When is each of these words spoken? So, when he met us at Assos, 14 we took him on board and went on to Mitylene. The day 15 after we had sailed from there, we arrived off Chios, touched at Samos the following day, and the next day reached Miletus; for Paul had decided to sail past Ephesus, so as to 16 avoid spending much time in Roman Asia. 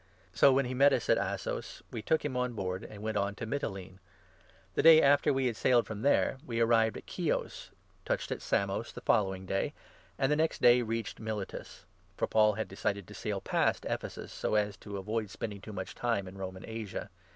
So, 0.33 0.51
when 0.51 0.65
he 0.65 0.73
met 0.73 0.93
us 0.93 1.11
at 1.11 1.19
Assos, 1.19 1.77
14 1.89 1.89
we 1.91 2.01
took 2.01 2.25
him 2.25 2.35
on 2.35 2.53
board 2.53 2.83
and 2.83 3.03
went 3.03 3.17
on 3.17 3.35
to 3.35 3.45
Mitylene. 3.45 3.99
The 4.73 4.81
day 4.81 4.95
15 4.95 5.03
after 5.03 5.31
we 5.31 5.45
had 5.45 5.55
sailed 5.55 5.85
from 5.85 6.01
there, 6.01 6.39
we 6.43 6.59
arrived 6.59 6.97
off 6.97 7.03
Chios, 7.05 7.69
touched 8.03 8.31
at 8.31 8.41
Samos 8.41 8.91
the 8.91 9.01
following 9.01 9.45
day, 9.45 9.73
and 10.17 10.31
the 10.31 10.35
next 10.35 10.59
day 10.59 10.81
reached 10.81 11.19
Miletus; 11.19 11.85
for 12.17 12.25
Paul 12.25 12.53
had 12.53 12.67
decided 12.67 13.07
to 13.09 13.13
sail 13.13 13.41
past 13.41 13.85
Ephesus, 13.87 14.33
so 14.33 14.55
as 14.55 14.75
to 14.77 14.89
16 14.89 14.97
avoid 14.97 15.29
spending 15.29 15.61
much 15.71 15.93
time 15.93 16.27
in 16.27 16.35
Roman 16.35 16.65
Asia. 16.65 17.11